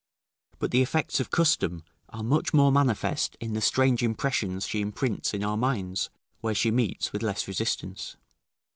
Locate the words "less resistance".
7.21-8.17